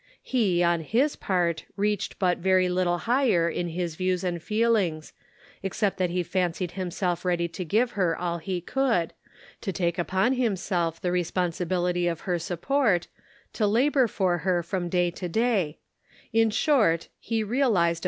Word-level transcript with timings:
He, 0.23 0.63
on 0.63 0.79
his 0.81 1.15
part, 1.15 1.65
reached 1.75 2.17
but 2.17 2.39
very 2.39 2.67
little 2.69 2.97
higher 2.97 3.47
in 3.47 3.67
his 3.67 3.93
views 3.93 4.23
and 4.23 4.41
feelings, 4.41 5.13
except 5.61 5.97
that 5.99 6.09
he 6.09 6.23
fancied 6.23 6.71
himself 6.71 7.23
ready 7.23 7.47
to 7.49 7.63
give 7.63 7.91
her 7.91 8.17
all 8.17 8.39
he 8.39 8.61
could; 8.61 9.13
to 9.61 9.71
take 9.71 9.99
upon 9.99 10.33
himself 10.33 10.99
the 10.99 11.11
responsibility 11.11 12.07
of 12.07 12.21
her 12.21 12.39
support, 12.39 13.09
to 13.53 13.67
labor 13.67 14.07
for 14.07 14.39
her 14.39 14.63
from 14.63 14.89
day 14.89 15.11
to 15.11 15.29
day; 15.29 15.77
in 16.33 16.49
short, 16.49 17.09
he 17.19 17.43
realized, 17.43 17.51
432 17.51 17.51
The 17.51 17.57
Pocket 17.61 17.89
Measure. 17.89 17.99